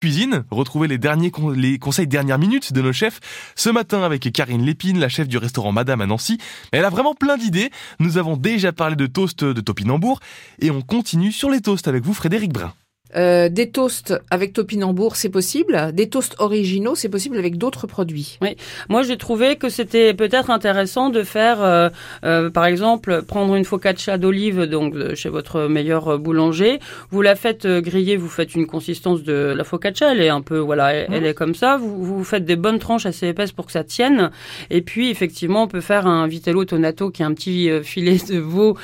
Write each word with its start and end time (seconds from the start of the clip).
Cuisine, 0.00 0.44
retrouvez 0.50 0.88
les 0.88 0.96
derniers 0.96 1.30
les 1.54 1.78
conseils 1.78 2.06
dernière 2.06 2.38
minute 2.38 2.72
de 2.72 2.80
nos 2.80 2.90
chefs. 2.90 3.20
Ce 3.54 3.68
matin 3.68 4.02
avec 4.02 4.32
Karine 4.32 4.64
Lépine, 4.64 4.98
la 4.98 5.10
chef 5.10 5.28
du 5.28 5.36
restaurant 5.36 5.72
Madame 5.72 6.00
à 6.00 6.06
Nancy. 6.06 6.38
Elle 6.72 6.86
a 6.86 6.88
vraiment 6.88 7.14
plein 7.14 7.36
d'idées. 7.36 7.70
Nous 7.98 8.16
avons 8.16 8.38
déjà 8.38 8.72
parlé 8.72 8.96
de 8.96 9.06
toast 9.06 9.44
de 9.44 9.60
topinambour 9.60 10.20
et 10.58 10.70
on 10.70 10.80
continue 10.80 11.32
sur 11.32 11.50
les 11.50 11.60
toasts 11.60 11.86
avec 11.86 12.02
vous 12.02 12.14
Frédéric 12.14 12.50
Brun. 12.50 12.72
Euh, 13.16 13.48
des 13.48 13.70
toasts 13.70 14.14
avec 14.30 14.52
topinambour, 14.52 15.16
c'est 15.16 15.28
possible. 15.28 15.90
Des 15.92 16.08
toasts 16.08 16.36
originaux, 16.38 16.94
c'est 16.94 17.08
possible 17.08 17.38
avec 17.38 17.58
d'autres 17.58 17.86
produits. 17.86 18.38
Oui, 18.40 18.56
moi 18.88 19.02
j'ai 19.02 19.16
trouvé 19.16 19.56
que 19.56 19.68
c'était 19.68 20.14
peut-être 20.14 20.50
intéressant 20.50 21.10
de 21.10 21.22
faire, 21.22 21.62
euh, 21.62 21.88
euh, 22.24 22.50
par 22.50 22.66
exemple, 22.66 23.22
prendre 23.22 23.54
une 23.56 23.64
focaccia 23.64 24.18
d'olive 24.18 24.62
donc 24.62 24.94
chez 25.14 25.28
votre 25.28 25.66
meilleur 25.66 26.18
boulanger. 26.18 26.78
Vous 27.10 27.22
la 27.22 27.34
faites 27.34 27.66
griller, 27.66 28.16
vous 28.16 28.28
faites 28.28 28.54
une 28.54 28.66
consistance 28.66 29.22
de 29.22 29.54
la 29.56 29.64
focaccia, 29.64 30.12
elle 30.12 30.20
est 30.20 30.28
un 30.28 30.42
peu, 30.42 30.58
voilà, 30.58 30.92
elle, 30.94 31.22
mmh. 31.22 31.26
est 31.26 31.34
comme 31.34 31.54
ça. 31.54 31.76
Vous, 31.76 32.04
vous 32.04 32.24
faites 32.24 32.44
des 32.44 32.56
bonnes 32.56 32.78
tranches 32.78 33.06
assez 33.06 33.28
épaisses 33.28 33.52
pour 33.52 33.66
que 33.66 33.72
ça 33.72 33.84
tienne. 33.84 34.30
Et 34.70 34.82
puis 34.82 35.10
effectivement, 35.10 35.64
on 35.64 35.68
peut 35.68 35.80
faire 35.80 36.06
un 36.06 36.26
vitello 36.26 36.64
tonato 36.64 37.10
qui 37.10 37.22
est 37.22 37.24
un 37.24 37.34
petit 37.34 37.70
filet 37.82 38.18
de 38.28 38.38
veau 38.38 38.76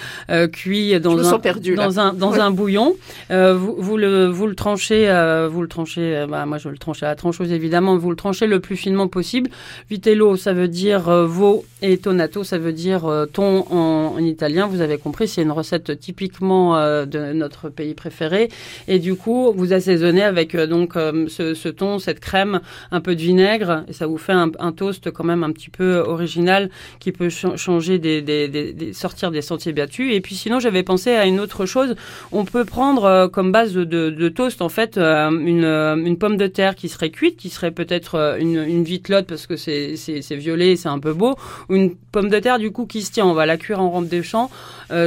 cuit 0.53 0.99
dans 1.01 1.19
un 1.19 1.39
dans 1.77 2.01
un 2.01 2.13
dans 2.13 2.41
un 2.41 2.51
bouillon. 2.51 2.97
vous, 3.31 3.77
vous 3.79 3.97
le 3.97 4.16
vous 4.25 4.47
le 4.47 4.55
tranchez, 4.55 5.09
euh, 5.09 5.49
vous 5.49 5.63
le 5.63 5.69
tranchez, 5.69 6.17
euh, 6.17 6.27
bah, 6.27 6.47
moi 6.47 6.59
je 6.59 6.69
le 6.69 6.79
tranche 6.79 7.03
à 7.03 7.07
la 7.07 7.15
trancheuse 7.15 7.53
évidemment, 7.53 7.97
vous 7.97 8.11
le 8.11 8.17
tranchez 8.17 8.47
le 8.47 8.61
plus 8.61 8.77
finement 8.77 9.09
possible. 9.09 9.51
Vitello, 9.91 10.37
ça 10.37 10.53
veut 10.53 10.69
dire 10.69 11.09
euh, 11.09 11.27
veau 11.27 11.65
et 11.83 11.99
tonato, 11.99 12.45
ça 12.45 12.59
veut 12.59 12.73
dire 12.73 13.03
thon 13.33 13.67
en, 13.71 14.19
italien. 14.19 14.67
Vous 14.67 14.81
avez 14.81 14.99
compris, 14.99 15.29
c'est 15.29 15.43
une 15.43 15.53
recette 15.53 16.01
typiquement 16.01 16.77
de 17.05 17.33
notre 17.33 17.69
pays 17.69 17.95
préféré. 17.95 18.49
Et 18.89 18.99
du 18.99 19.15
coup, 19.15 19.53
vous 19.55 19.73
assaisonnez 19.73 20.23
avec 20.23 20.57
donc 20.57 20.95
ce, 20.95 21.55
ce, 21.55 21.69
thon, 21.69 21.99
cette 21.99 22.19
crème, 22.19 22.61
un 22.91 23.01
peu 23.01 23.15
de 23.15 23.21
vinaigre, 23.21 23.85
et 23.89 23.93
ça 23.93 24.07
vous 24.07 24.17
fait 24.17 24.33
un, 24.33 24.73
toast 24.73 25.11
quand 25.11 25.25
même 25.25 25.45
un 25.45 25.53
petit 25.53 25.69
peu 25.69 25.99
original 25.99 26.71
qui 26.99 27.13
peut 27.13 27.29
changer 27.29 27.99
des, 27.99 28.93
sortir 28.95 29.31
des 29.31 29.43
sentiers 29.43 29.73
battus. 29.73 30.15
Et 30.15 30.21
puis 30.21 30.35
sinon, 30.35 30.59
j'avais 30.59 30.83
pensé 30.83 31.11
à 31.11 31.27
une 31.27 31.41
autre 31.41 31.67
chose. 31.67 31.95
On 32.33 32.47
peut 32.47 32.65
prendre 32.65 33.29
comme 33.29 33.53
base 33.53 33.75
de, 33.75 34.06
de 34.11 34.29
toast 34.29 34.63
en 34.63 34.69
fait 34.69 34.99
euh, 34.99 35.31
une, 35.31 35.65
euh, 35.65 35.97
une, 35.97 36.19
pomme 36.19 36.37
de 36.37 36.47
terre 36.47 36.75
qui 36.75 36.89
serait 36.89 37.11
cuite, 37.11 37.37
qui 37.37 37.49
serait 37.49 37.71
peut-être 37.71 38.15
euh, 38.15 38.37
une, 38.39 38.57
une 38.57 38.85
vitelotte 38.85 39.27
parce 39.27 39.47
que 39.47 39.57
c'est 39.57 39.97
violet, 40.37 40.77
c'est 40.77 40.89
un 40.89 40.99
peu 40.99 41.13
beau, 41.13 41.37
ou 41.69 41.77
une 41.77 41.95
pomme 41.97 42.29
de 42.29 42.39
terre 42.39 42.59
du 42.59 42.71
coup 42.71 42.87
qui 42.87 43.03
se 43.03 43.13
tient. 43.13 43.27
On 43.27 43.35
va 43.35 43.47
la 43.47 43.57
cuire 43.57 43.81
en 43.81 43.91
rampe 43.91 44.09
des 44.09 44.23
champs, 44.23 44.51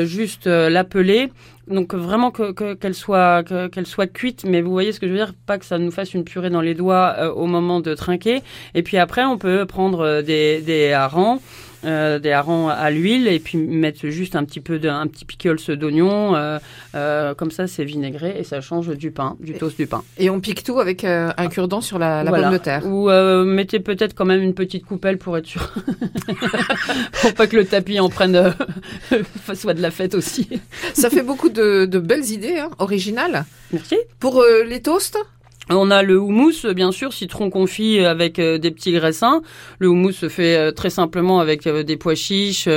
juste 0.03 0.47
l'appeler. 0.47 1.31
Donc 1.67 1.93
vraiment 1.93 2.31
que 2.31 2.73
qu'elle 2.73 2.95
soit 2.95 3.43
qu'elle 3.43 3.85
soit 3.85 4.07
cuite. 4.07 4.43
Mais 4.43 4.61
vous 4.61 4.71
voyez 4.71 4.91
ce 4.91 4.99
que 4.99 5.07
je 5.07 5.11
veux 5.11 5.17
dire? 5.17 5.33
Pas 5.45 5.57
que 5.57 5.65
ça 5.65 5.77
nous 5.77 5.91
fasse 5.91 6.13
une 6.13 6.23
purée 6.23 6.49
dans 6.49 6.61
les 6.61 6.73
doigts 6.73 7.33
au 7.35 7.45
moment 7.45 7.79
de 7.79 7.93
trinquer. 7.93 8.41
Et 8.73 8.81
puis 8.81 8.97
après 8.97 9.23
on 9.23 9.37
peut 9.37 9.65
prendre 9.65 10.21
des 10.21 10.61
des 10.61 10.91
harengs 10.93 11.39
euh, 11.85 12.19
des 12.19 12.31
harengs 12.31 12.69
à 12.69 12.91
l'huile 12.91 13.27
et 13.27 13.39
puis 13.39 13.57
mettre 13.57 14.07
juste 14.09 14.35
un 14.35 14.43
petit 14.43 14.59
peu 14.59 14.79
de, 14.79 14.89
un 14.89 15.07
petit 15.07 15.25
pickles 15.25 15.77
d'oignon. 15.77 16.35
Euh, 16.35 16.59
euh, 16.95 17.33
comme 17.33 17.51
ça, 17.51 17.67
c'est 17.67 17.85
vinaigré 17.85 18.35
et 18.37 18.43
ça 18.43 18.61
change 18.61 18.89
du 18.89 19.11
pain, 19.11 19.37
du 19.39 19.53
toast 19.53 19.77
du 19.77 19.87
pain. 19.87 20.03
Et 20.17 20.29
on 20.29 20.39
pique 20.39 20.63
tout 20.63 20.79
avec 20.79 21.03
un 21.03 21.47
cure-dent 21.49 21.81
sur 21.81 21.99
la, 21.99 22.23
la 22.23 22.31
pomme 22.31 22.51
de 22.51 22.57
terre. 22.57 22.85
Ou 22.85 23.09
mettez 23.45 23.79
peut-être 23.79 24.13
quand 24.13 24.25
même 24.25 24.41
une 24.41 24.53
petite 24.53 24.85
coupelle 24.85 25.17
pour 25.17 25.37
être 25.37 25.47
sûr, 25.47 25.73
pour 27.21 27.33
pas 27.33 27.47
que 27.47 27.55
le 27.55 27.65
tapis 27.65 27.99
en 27.99 28.09
prenne 28.09 28.53
soit 29.53 29.73
de 29.73 29.81
la 29.81 29.91
fête 29.91 30.15
aussi. 30.15 30.49
ça 30.93 31.09
fait 31.09 31.23
beaucoup 31.23 31.49
de, 31.49 31.85
de 31.85 31.99
belles 31.99 32.29
idées, 32.31 32.59
hein, 32.59 32.69
originales. 32.79 33.45
Merci. 33.71 33.97
Pour 34.19 34.43
les 34.65 34.81
toasts 34.81 35.17
on 35.77 35.91
a 35.91 36.01
le 36.01 36.17
houmous, 36.17 36.65
bien 36.75 36.91
sûr, 36.91 37.13
citron 37.13 37.49
confit 37.49 37.99
avec 37.99 38.39
euh, 38.39 38.57
des 38.57 38.71
petits 38.71 38.91
graissins. 38.91 39.41
Le 39.77 39.87
houmous 39.87 40.13
se 40.13 40.29
fait 40.29 40.57
euh, 40.57 40.71
très 40.71 40.89
simplement 40.89 41.39
avec 41.39 41.67
euh, 41.67 41.83
des 41.83 41.97
pois 41.97 42.15
chiches 42.15 42.67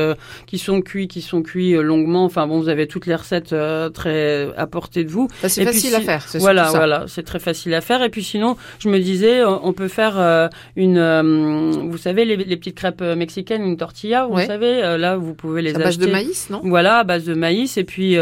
qui 0.47 0.59
sont 0.59 0.83
cuits, 0.83 1.09
qui 1.09 1.23
sont 1.23 1.43
cuits 1.43 1.73
longuement. 1.73 2.25
Enfin 2.25 2.47
bon, 2.47 2.61
vous 2.61 2.69
avez 2.69 2.87
toutes 2.87 3.07
les 3.07 3.15
recettes 3.15 3.55
très 3.95 4.49
à 4.57 4.67
portée 4.67 5.05
de 5.05 5.11
vous. 5.11 5.29
C'est 5.43 5.65
facile 5.65 5.95
à 5.95 6.01
faire. 6.01 6.27
Voilà, 6.35 6.71
voilà, 6.71 7.05
c'est 7.09 7.23
très 7.23 7.39
facile 7.39 7.75
à 7.75 7.81
faire. 7.81 8.03
Et 8.03 8.11
puis 8.11 8.23
sinon, 8.23 8.57
je 8.79 8.89
me 8.89 8.99
disais, 8.99 9.43
on 9.45 9.73
peut 9.73 9.89
faire 9.89 10.51
une, 10.77 11.89
vous 11.89 11.99
savez, 11.99 12.25
les, 12.25 12.57
petites 12.57 12.77
crêpes 12.77 13.03
mexicaines, 13.03 13.63
une 13.63 13.77
tortilla. 13.77 14.27
Vous 14.27 14.41
savez, 14.41 14.81
là, 14.99 15.17
vous 15.17 15.35
pouvez 15.35 15.63
les 15.63 15.75
à 15.75 15.79
base 15.79 15.99
de 15.99 16.07
maïs, 16.07 16.51
non? 16.51 16.61
Voilà, 16.65 16.99
à 16.99 17.05
base 17.05 17.25
de 17.25 17.35
maïs. 17.35 17.77
Et 17.77 17.85
puis, 17.85 18.17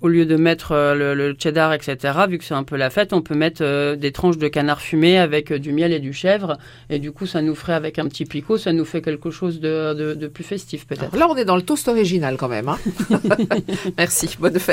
au 0.00 0.08
lieu 0.08 0.26
de 0.26 0.36
mettre 0.36 0.74
le, 0.74 1.14
le, 1.14 1.34
cheddar, 1.38 1.72
etc., 1.72 1.96
vu 2.28 2.38
que 2.38 2.44
c'est 2.44 2.54
un 2.54 2.64
peu 2.64 2.76
la 2.76 2.90
fête, 2.90 3.12
on 3.12 3.22
peut 3.22 3.34
mettre 3.34 3.94
des 3.94 4.12
tranches 4.14 4.38
de 4.38 4.48
canard 4.48 4.80
fumé 4.80 5.18
avec 5.18 5.52
euh, 5.52 5.58
du 5.58 5.72
miel 5.72 5.92
et 5.92 6.00
du 6.00 6.14
chèvre. 6.14 6.56
Et 6.88 6.98
du 6.98 7.12
coup, 7.12 7.26
ça 7.26 7.42
nous 7.42 7.54
ferait 7.54 7.74
avec 7.74 7.98
un 7.98 8.06
petit 8.08 8.24
picot, 8.24 8.56
ça 8.56 8.72
nous 8.72 8.86
fait 8.86 9.02
quelque 9.02 9.30
chose 9.30 9.60
de, 9.60 10.14
de 10.14 10.26
plus 10.26 10.44
festif 10.44 10.86
peut-être. 10.86 11.14
Là, 11.16 11.26
on 11.28 11.36
est 11.36 11.44
dans 11.44 11.56
le 11.56 11.62
toast 11.62 11.88
original 11.88 12.36
quand 12.38 12.48
même. 12.48 12.68
Hein 12.68 12.78
Merci, 13.98 14.30
bonne 14.40 14.58
fête. 14.58 14.72